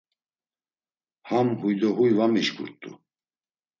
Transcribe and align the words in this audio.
Ham 1.29 1.47
huy 1.59 1.73
do 1.79 1.89
huy 1.97 2.11
va 2.17 2.25
mişǩurt̆u. 2.33 2.91